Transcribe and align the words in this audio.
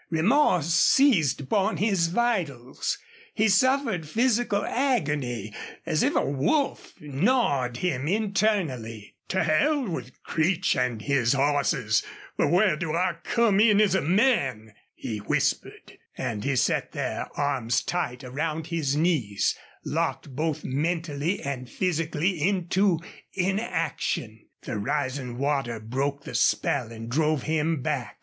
Remorse 0.09 0.73
seized 0.73 1.41
upon 1.41 1.77
his 1.77 2.07
vitals. 2.07 2.97
He 3.35 3.47
suffered 3.49 4.09
physical 4.09 4.65
agony, 4.65 5.53
as 5.85 6.01
if 6.01 6.15
a 6.15 6.25
wolf 6.25 6.93
gnawed 6.99 7.77
him 7.77 8.07
internally. 8.07 9.13
"To 9.27 9.43
hell 9.43 9.87
with 9.87 10.23
Creech 10.23 10.75
an' 10.75 11.01
his 11.01 11.33
hosses, 11.33 12.01
but 12.35 12.47
where 12.47 12.75
do 12.75 12.95
I 12.95 13.17
come 13.23 13.59
in 13.59 13.79
as 13.79 13.93
a 13.93 14.01
man?" 14.01 14.73
he 14.95 15.19
whispered. 15.19 15.99
And 16.17 16.43
he 16.43 16.55
sat 16.55 16.93
there, 16.93 17.27
arms 17.35 17.83
tight 17.83 18.23
around 18.23 18.65
his 18.65 18.95
knees, 18.95 19.55
locked 19.85 20.35
both 20.35 20.63
mentally 20.63 21.41
and 21.43 21.69
physically 21.69 22.41
into 22.41 22.99
inaction. 23.33 24.47
The 24.63 24.79
rising 24.79 25.37
water 25.37 25.79
broke 25.79 26.23
the 26.23 26.33
spell 26.33 26.91
and 26.91 27.07
drove 27.07 27.43
him 27.43 27.83
back. 27.83 28.17